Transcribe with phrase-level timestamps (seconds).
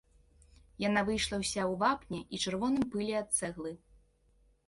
[0.83, 3.71] Яна выйшла ўся ў вапне і чырвоным пыле ад цэглы.